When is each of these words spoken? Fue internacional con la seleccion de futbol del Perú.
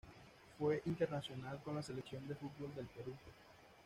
Fue 0.57 0.81
internacional 0.87 1.59
con 1.63 1.75
la 1.75 1.83
seleccion 1.83 2.27
de 2.27 2.33
futbol 2.33 2.73
del 2.73 2.87
Perú. 2.87 3.13